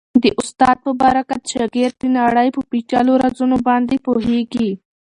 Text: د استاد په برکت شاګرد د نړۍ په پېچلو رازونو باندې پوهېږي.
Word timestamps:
د 0.23 0.25
استاد 0.39 0.77
په 0.85 0.91
برکت 1.01 1.41
شاګرد 1.51 1.95
د 1.99 2.03
نړۍ 2.19 2.47
په 2.55 2.61
پېچلو 2.69 3.13
رازونو 3.23 3.57
باندې 3.67 3.95
پوهېږي. 4.05 4.69